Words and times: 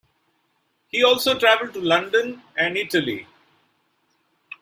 He 0.87 1.03
also 1.03 1.37
traveled 1.37 1.73
to 1.75 1.79
London 1.79 2.41
and 2.57 2.75
Italy. 2.75 3.27